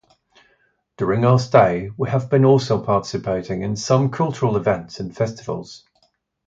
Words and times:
During 0.97 1.25
our 1.25 1.37
stay, 1.37 1.91
we 1.95 2.09
have 2.09 2.27
been 2.27 2.43
also 2.43 2.83
participating 2.83 3.61
in 3.61 3.75
some 3.75 4.09
cultural 4.09 4.57
events 4.57 4.99
and 4.99 5.15
festivals. 5.15 5.83